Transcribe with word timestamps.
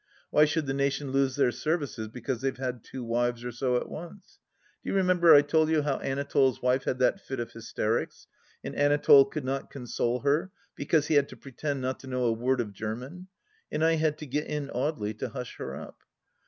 Why 0.31 0.45
should 0.45 0.65
the 0.65 0.73
nation 0.73 1.11
lose 1.11 1.35
their 1.35 1.51
services 1.51 2.07
because 2.07 2.41
they've 2.41 2.57
had 2.57 2.83
two 2.83 3.03
wives 3.03 3.43
or 3.45 3.51
so 3.51 3.77
at 3.77 3.87
once? 3.87 4.39
Do 4.81 4.89
you 4.89 4.95
remember 4.95 5.35
I 5.35 5.43
told 5.43 5.69
you 5.69 5.83
how 5.83 5.99
Anatole's 5.99 6.59
wife 6.59 6.85
had 6.85 6.97
that 6.97 7.21
fit 7.21 7.39
of 7.39 7.51
hysterics, 7.51 8.25
and 8.63 8.75
Anatole 8.75 9.25
could 9.25 9.45
not 9.45 9.69
console 9.69 10.21
her, 10.21 10.49
because 10.73 11.05
he 11.05 11.13
had 11.13 11.29
to 11.29 11.37
pretend 11.37 11.81
not 11.81 11.99
to 11.99 12.07
know 12.07 12.25
a 12.25 12.33
word 12.33 12.61
of 12.61 12.73
German, 12.73 13.27
and 13.71 13.85
I 13.85 13.93
had 13.97 14.17
to 14.17 14.25
get 14.25 14.47
in 14.47 14.69
Audely 14.69 15.15
to 15.19 15.29
hush 15.29 15.57
her 15.57 15.75
up 15.79 15.99